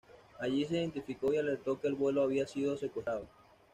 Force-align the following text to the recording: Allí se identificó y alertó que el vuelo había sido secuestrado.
Allí 0.39 0.65
se 0.65 0.77
identificó 0.79 1.31
y 1.31 1.37
alertó 1.37 1.79
que 1.79 1.87
el 1.87 1.93
vuelo 1.93 2.23
había 2.23 2.47
sido 2.47 2.75
secuestrado. 2.75 3.27